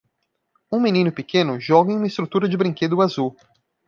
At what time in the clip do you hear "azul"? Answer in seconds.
3.03-3.37